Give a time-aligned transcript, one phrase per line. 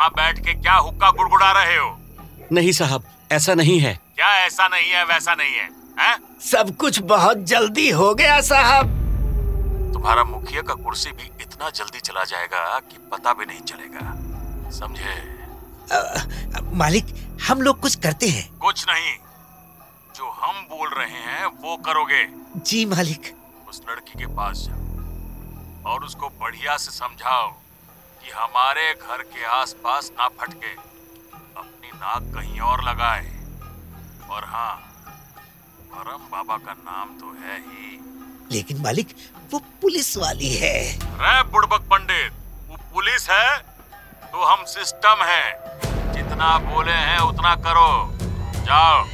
[0.00, 1.88] वहाँ बैठ के क्या हुक्का गुड़गुड़ा रहे हो?
[2.52, 6.16] नहीं साहब ऐसा नहीं है। क्या ऐसा नहीं है वैसा नहीं है हैं?
[6.40, 8.86] सब कुछ बहुत जल्दी हो गया साहब।
[9.92, 15.18] तुम्हारा मुखिया का कुर्सी भी इतना जल्दी चला जाएगा कि पता भी नहीं चलेगा। समझे?
[16.76, 17.14] मालिक
[17.48, 19.16] हम लोग कुछ करते हैं। कुछ नहीं।
[20.16, 22.26] जो हम बोल रहे हैं वो करोगे।
[22.56, 23.34] जी मालिक।
[23.68, 27.52] उस लड़की के पास जाओ और उसको बढ़िया से समझाओ।
[28.22, 30.72] कि हमारे घर के आसपास ना फटके
[31.56, 33.26] अपनी नाक कहीं और लगाए।
[34.30, 34.74] और हाँ
[35.92, 37.98] परम बाबा का नाम तो है ही।
[38.52, 39.14] लेकिन मालिक
[39.52, 40.76] वो पुलिस वाली है।
[41.22, 42.32] रे बुड़बक पंडित
[42.68, 43.58] वो पुलिस है
[44.32, 45.44] तो हम सिस्टम है।
[46.12, 47.90] जितना बोले हैं उतना करो।
[48.64, 49.04] जाओ।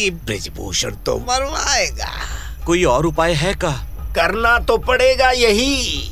[0.00, 2.12] ये ब्रिजभूषण तो मरवाएगा।
[2.66, 3.70] कोई और उपाय है का?
[4.14, 6.10] करना तो पड़ेगा यही।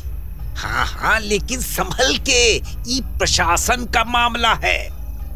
[0.56, 4.78] हाँ हाँ लेकिन संभल के ये प्रशासन का मामला है।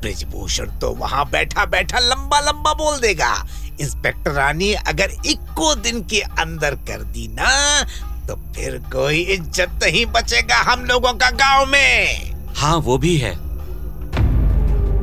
[0.00, 3.34] ब्रिजभूषण तो वहाँ बैठा बैठा लंबा लंबा बोल देगा।
[3.80, 7.82] इंस्पेक्टर रानी अगर इक्को दिन के अंदर कर दी ना
[8.28, 13.34] तो फिर कोई इज़्ज़त नहीं बचेगा हम लोगों का गाँव में। हाँ वो भी है।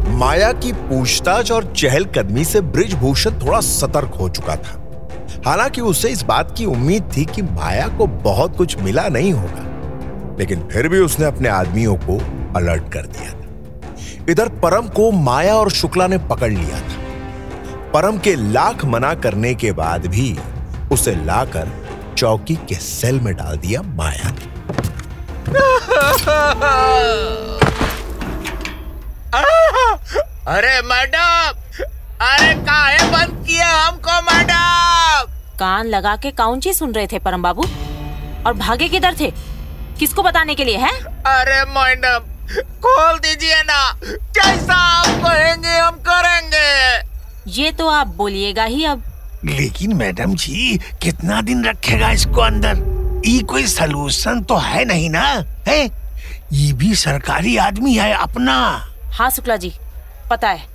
[0.10, 4.86] माया की पूछताछ और चहलकदमी से ब्रिजभूषण थोड़ा सतर्क हो चुका था।
[5.46, 10.38] हालाँकि उसे इस बात की उम्मीद थी कि माया को बहुत कुछ मिला नहीं होगा,
[10.40, 12.18] लेकिन फिर भी उसने अपने आदमियों को
[12.56, 13.48] अलर्ट कर दिया था।
[14.30, 16.98] इधर परम को माया और शुक्ला ने पकड़ लिया था।
[17.94, 20.38] परम के लाख मना करने के बाद भी
[20.92, 21.68] उसे लाकर
[22.18, 24.60] चौकी के सेल में डाल दिया माया ने।
[30.50, 31.58] अरे मैडम!
[32.22, 35.32] अरे काहे बंद किया हमको मैडम?
[35.60, 37.64] कान लगा के कौन चीज़ सुन रहे थे परम बाबू।
[38.48, 39.32] और भागे किधर थे?
[40.00, 40.92] किसको बताने के लिए है?
[41.06, 42.20] अरे मैडम
[42.64, 46.98] खोल दीजिए ना। जैसा आप कहेंगे हम करेंगे?
[47.62, 49.04] ये तो आप बोलिएगा ही अब।
[49.46, 52.78] लेकिन मैडम जी कितना दिन रखेगा इसको अंदर?
[53.26, 55.86] ये कोई सलूशन तो है नहीं ना है?
[56.54, 59.74] ये भी सरकारी आदमी है अपना। हाँ शुक्ला जी।
[60.30, 60.68] पता है।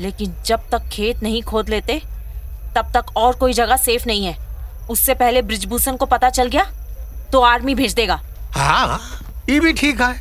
[0.00, 2.00] लेकिन जब तक खेत नहीं खोद लेते
[2.76, 4.36] तब तक और कोई जगह सेफ़ नहीं है।
[4.90, 6.64] उससे पहले ब्रिजभूषण को पता चल गया
[7.32, 8.20] तो आर्मी भेज देगा।
[8.52, 9.00] हाँ
[9.50, 10.12] ये भी ठीक है।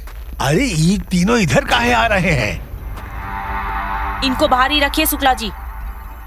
[0.41, 2.55] अरे ये तीनों इधर काहे आ रहे हैं?
[4.23, 5.51] इनको बाहर ही रखिए शुक्ला जी।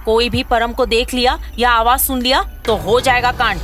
[0.04, 3.60] कोई भी परम को देख लिया या आवाज़ सुन लिया तो हो जाएगा कांड।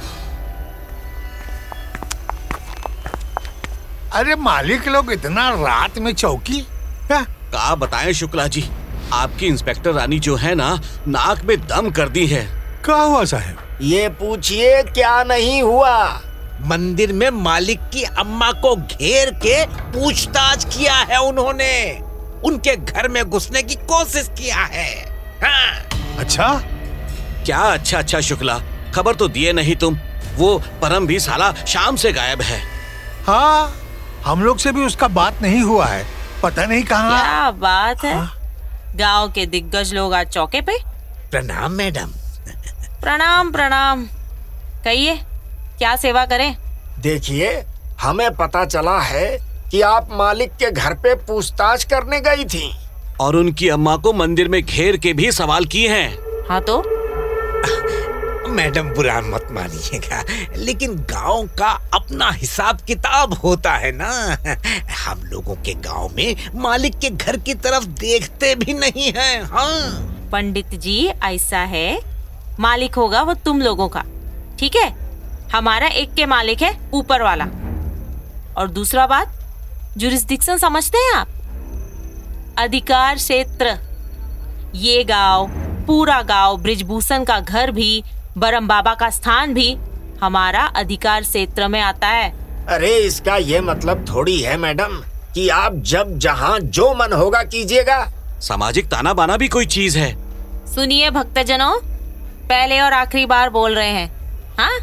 [4.13, 6.61] अरे मालिक लोग इतना रात में चौकी
[7.13, 7.25] हाँ,
[7.57, 8.65] का बताएँ शुक्ला जी।
[9.13, 12.43] आपकी इंस्पेक्टर रानी जो है ना नाक में दम कर दी है।
[12.85, 13.79] क्या हुआ साहब?
[13.83, 16.23] ये पूछिए क्या नहीं हुआ?
[16.63, 22.01] मंदिर में मालिक की अम्मा को घेर के पूछताछ किया है उन्होंने।
[22.45, 24.91] उनके घर में घुसने की कोशिश किया है।
[25.43, 26.49] हाँ। अच्छा?
[27.47, 28.59] क्या अच्छा अच्छा शुक्ला
[28.95, 29.99] खबर तो दिए नहीं तुम।
[30.37, 32.61] वो परम भी साला शाम से गायब है।
[33.27, 33.75] हाँ
[34.25, 36.16] हम लोग से भी उसका बात नहीं हुआ है।
[36.47, 38.15] पता नहीं कहाँ। क्या बात है?
[38.15, 38.33] हाँ?
[38.97, 40.79] गाँव के दिग्गज लोग आज चौके पे?
[41.31, 42.13] प्रणाम मैडम।
[43.01, 44.07] प्रणाम प्रणाम।
[44.85, 45.17] कहिए
[45.79, 46.57] क्या सेवा करें?
[46.99, 47.65] देखिए
[48.01, 49.27] हमें पता चला है
[49.71, 52.75] कि आप मालिक के घर पे पूछताछ करने गई थी।
[53.21, 56.17] और उनकी अम्मा को मंदिर में घेर के भी सवाल किए हैं।
[56.49, 56.83] हाँ तो?
[58.57, 60.23] मैडम बुरा मत मानिएगा।
[60.57, 64.11] लेकिन गाँव का अपना हिसाब किताब होता है ना।
[65.05, 70.29] हम लोगों के गाँव में मालिक के घर की तरफ़ देखते भी नहीं हैं हाँ।
[70.33, 72.01] पंडित जी, ऐसा है।
[72.61, 74.05] मालिक होगा वो तुम लोगों का।
[74.59, 74.89] ठीक है?
[75.55, 77.45] हमारा एक के मालिक है, ऊपर वाला।
[78.59, 79.33] और दूसरा बात
[79.97, 81.29] जुरिस्डिक्शन समझते हैं आप?
[82.59, 83.79] अधिकार क्षेत्र।
[84.75, 85.47] ये गाँव,
[85.87, 88.05] पूरा गाँव ब्रिजभूषण का घर भी
[88.39, 89.77] बरम बाबा का स्थान भी
[90.23, 92.31] हमारा अधिकार क्षेत्र में आता है।
[92.69, 94.97] अरे इसका ये मतलब थोड़ी है मैडम
[95.35, 97.99] कि आप जब जहाँ जो मन होगा कीजिएगा।
[98.41, 100.11] सामाजिक ताना बाना भी कोई चीज़ है।
[100.67, 101.73] सुनिए भक्तजनों
[102.49, 104.09] पहले और आखिरी बार बोल रहे हैं।
[104.59, 104.79] हाँ?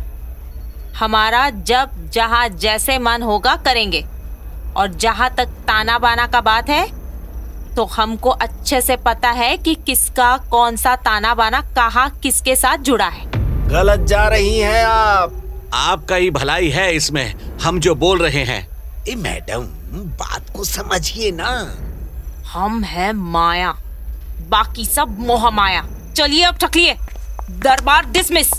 [1.00, 4.04] हमारा जब जहाँ जैसे मन होगा करेंगे।
[4.78, 6.86] और जहाँ तक ताना बाना का बात है
[7.76, 12.78] तो हमको अच्छे से पता है कि किसका कौन सा ताना बाना कहाँ किसके साथ
[12.78, 13.33] जुड़ा है।
[13.74, 15.44] गलत जा रही हैं आप।
[15.74, 18.68] आपका ही भलाई है इसमें। हम जो बोल रहे हैं।
[19.10, 19.62] ए मैडम
[20.10, 21.76] बात को समझिए ना।
[22.50, 23.72] हम है माया।
[24.50, 26.94] बाकी सब मोह माया। चलिए अब ठकलिए
[27.52, 28.52] दरबार डिसमिस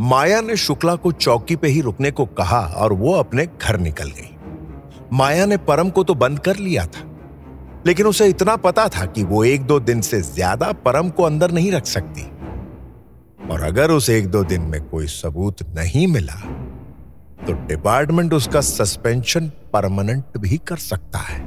[0.00, 4.08] माया ने शुक्ला को चौकी पे ही रुकने को कहा और वो अपने घर निकल
[4.08, 4.36] गई।
[5.12, 7.07] माया ने परम को तो बंद कर लिया था।
[7.86, 11.50] लेकिन उसे इतना पता था कि वो एक दो दिन से ज़्यादा परम को अंदर
[11.50, 12.22] नहीं रख सकती।
[13.48, 16.40] और अगर उसे एक दो दिन में कोई सबूत नहीं मिला
[17.46, 21.40] तो डिपार्टमेंट उसका सस्पेंशन परमानेंट भी कर सकता है।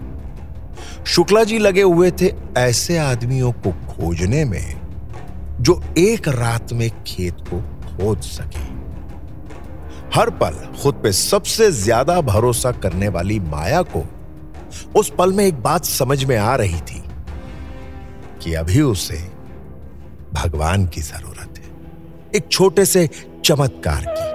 [1.06, 4.82] शुक्ला जी लगे हुए थे ऐसे आदमियों को खोजने में,
[5.62, 8.70] जो एक रात में खेत को खोद सके।
[10.12, 14.04] हर पल खुद पे सबसे ज़्यादा भरोसा करने वाली माया को
[14.96, 17.04] उस पल में एक बात समझ में आ रही थी
[18.44, 19.32] कि अभी उसे
[20.34, 21.72] भगवान की ज़रूरत है।
[22.36, 23.10] एक छोटे से
[23.46, 24.32] चमत्कार की।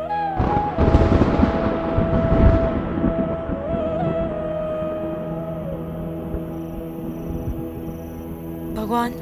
[8.80, 9.14] भगवान,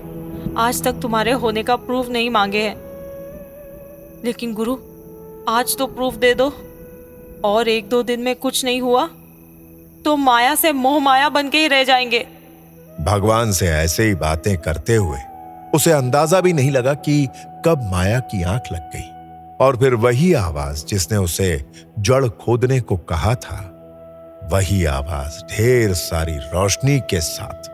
[0.59, 2.77] आज तक तुम्हारे होने का प्रूफ नहीं मांगे हैं।
[4.25, 4.77] लेकिन गुरु,
[5.49, 6.53] आज तो प्रूफ दे दो।
[7.45, 9.11] और एक दो दिन में कुछ नहीं हुआ।
[10.05, 12.27] तो माया से मोह माया बन के ही रह जाएँगे।
[13.01, 15.19] भगवान से ऐसे ही बातें करते हुए
[15.75, 17.27] उसे अंदाज़ा भी नहीं लगा कि
[17.67, 19.11] कब माया की आँख लग गई।
[19.61, 21.65] और फिर वही आवाज़ जिसने उसे
[21.99, 23.59] जड़ खोदने को कहा था,
[24.53, 27.71] वही आवाज़ ढेर सारी रोशनी के साथ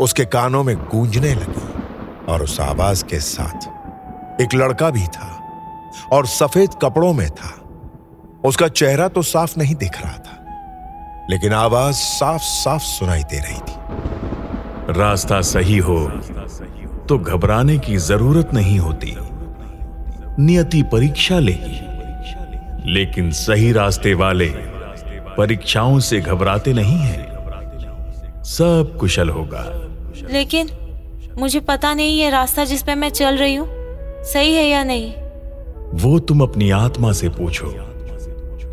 [0.00, 5.28] उसके कानों में गूंजने लगी और उस आवाज़ के साथ एक लड़का भी था
[6.12, 7.54] और सफ़ेद कपड़ों में था।
[8.44, 10.31] उसका चेहरा तो साफ़ नहीं दिख रहा था।
[11.30, 15.98] लेकिन आवाज़ साफ़ साफ़ सुनाई दे रही थी। रास्ता सही हो
[17.08, 19.16] तो घबराने की ज़रूरत नहीं होती।
[20.38, 21.80] नियति परीक्षा लेगी
[22.92, 24.48] लेकिन सही रास्ते वाले
[25.36, 29.64] परीक्षाओं से घबराते नहीं हैं। सब कुशल होगा।
[30.30, 30.70] लेकिन
[31.38, 33.68] मुझे पता नहीं ये रास्ता जिस पे मैं चल रही हूँ
[34.24, 35.12] सही है या नहीं।
[35.94, 37.66] वो तुम अपनी आत्मा से पूछो।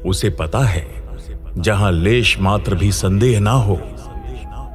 [0.10, 0.99] उसे पता है
[1.58, 3.80] जहाँ लेश मात्र भी संदेह ना हो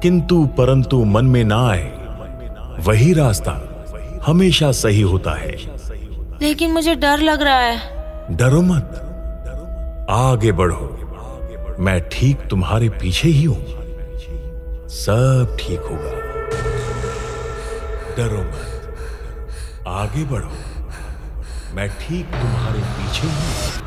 [0.01, 1.91] किंतु परंतु मन में ना आए
[2.79, 3.61] वही रास्ता
[4.25, 5.55] हमेशा सही होता है।
[6.41, 7.95] लेकिन मुझे डर लग रहा है।
[8.31, 9.01] डरो मत।
[10.09, 10.91] आगे बढ़ो।
[11.79, 13.65] मैं ठीक तुम्हारे पीछे ही हूँ।
[14.89, 16.11] सब ठीक होगा।
[18.17, 20.51] डरो मत। आगे बढ़ो।
[21.75, 23.84] मैं ठीक तुम्हारे पीछे ही हूँ।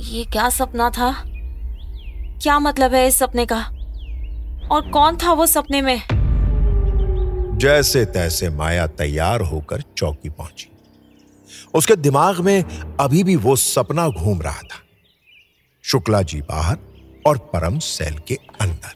[0.00, 1.24] ये क्या सपना था?
[2.42, 3.58] क्या मतलब है इस सपने का?
[4.70, 6.02] और कौन था वो सपने में?
[7.58, 10.68] जैसे तैसे माया तैयार होकर चौकी पहुँची।
[11.74, 12.64] उसके दिमाग में
[13.00, 14.82] अभी भी वो सपना घूम रहा था।
[15.84, 16.78] शुक्ला जी बाहर
[17.26, 18.94] और परम सेल के अंदर।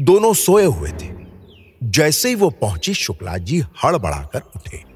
[0.00, 1.08] दोनों सोए हुए थे।
[1.82, 4.87] जैसे ही वो पहुँची, शुक्ला जी हड़बड़ाकर उठे।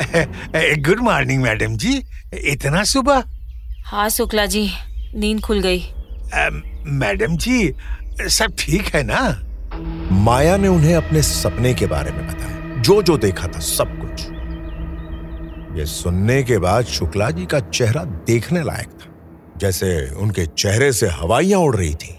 [0.00, 2.02] गुड मॉर्निंग मैडम जी
[2.44, 3.22] इतना सुबह
[3.86, 4.68] हाँ शुक्ला जी
[5.16, 5.84] नींद खुल गई
[7.00, 7.72] मैडम जी
[8.28, 9.20] सब ठीक है ना
[10.24, 14.26] माया ने उन्हें अपने सपने के बारे में बताया जो जो देखा था सब कुछ
[15.78, 19.12] ये सुनने के बाद शुक्ला जी का चेहरा देखने लायक था
[19.58, 19.88] जैसे
[20.22, 22.12] उनके चेहरे से हवाइयाँ उड़ रही थी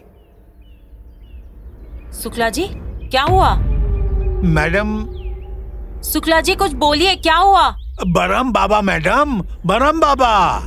[2.23, 3.53] शुक्ला जी क्या हुआ
[4.49, 4.97] मैडम
[6.13, 7.69] शुक्ला जी कुछ बोलिए क्या हुआ?
[8.07, 10.59] बरम बाबा मैडम बरम बाबा।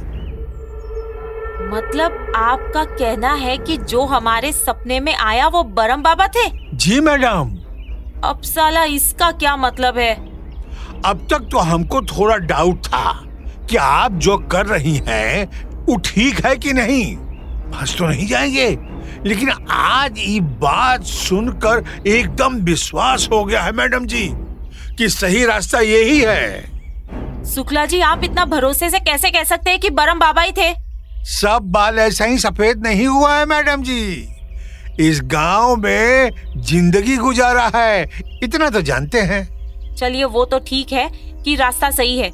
[1.73, 6.49] मतलब आपका कहना है कि जो हमारे सपने में आया वो बरम बाबा थे?
[6.77, 7.55] जी मैडम।
[8.25, 10.15] अब साला इसका क्या मतलब है?
[11.05, 13.13] अब तक तो हमको थोड़ा डाउट था
[13.71, 15.47] कि आप जो कर रही हैं
[15.87, 17.17] वो ठीक है कि नहीं?
[17.73, 18.69] फंस तो नहीं जाएँगे।
[19.27, 24.29] लेकिन आज ये बात सुनकर एकदम विश्वास हो गया है मैडम जी।
[24.99, 29.81] कि सही रास्ता यही है। शुक्ला जी आप इतना भरोसे से कैसे कह सकते हैं
[29.81, 30.73] कि बरम बाबा ही थे?
[31.25, 34.29] सब बाल ऐसा ही सफ़ेद नहीं हुआ है मैडम जी।
[35.01, 38.03] इस गाँव में ज़िंदगी गुजारा है
[38.43, 39.47] इतना तो जानते हैं।
[39.95, 41.09] चलिए वो तो ठीक है
[41.45, 42.31] कि रास्ता सही है।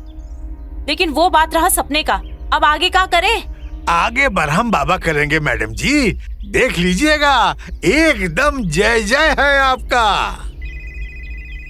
[0.88, 2.14] लेकिन वो बात रहा सपने का।
[2.52, 3.44] अब आगे क्या करें?
[3.88, 6.12] आगे बरहम बाबा करेंगे मैडम जी।
[6.47, 10.04] देख लीजिएगा एकदम जय जय है आपका।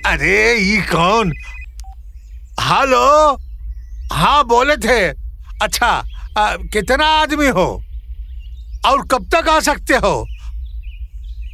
[0.07, 1.33] अरे ये कौन?
[2.61, 3.39] हेलो?
[4.13, 5.01] हाँ बोले थे।
[5.63, 5.87] अच्छा
[6.39, 7.67] आ, कितना आदमी हो?
[8.87, 10.15] और कब तक आ सकते हो?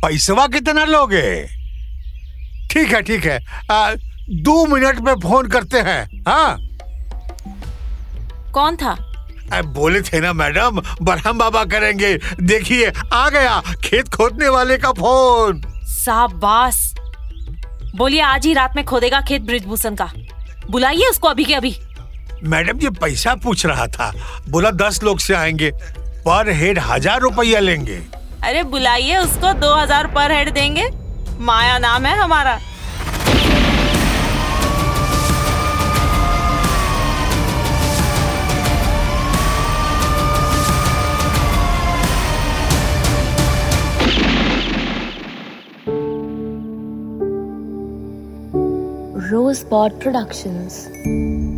[0.02, 1.44] पैसवा कितना लोगे?
[2.72, 3.38] ठीक है ठीक है।
[3.70, 3.94] आ,
[4.48, 6.56] दो मिनट में फ़ोन करते हैं हाँ?
[8.54, 8.92] कौन था?
[9.52, 14.92] अब बोले थे ना मैडम बरहम बाबा करेंगे। देखिए आ गया खेत खोदने वाले का
[14.92, 16.94] फ़ोन। शाबाश।
[17.96, 20.10] बोलिए आज ही रात में खोदेगा खेत ब्रिजभूषण का।
[20.70, 21.74] बुलाइए उसको अभी के अभी।
[22.44, 24.12] मैडम जी पैसा पूछ रहा था।
[24.48, 25.70] बोला दस लोग से आएँगे।
[26.26, 28.00] पर हेड हज़ार रुपया लेंगे।
[28.44, 30.88] अरे बुलाइए उसको दो हज़ार पर हेड देंगे।
[31.40, 32.58] माया नाम है हमारा।
[49.54, 51.49] Sport Productions.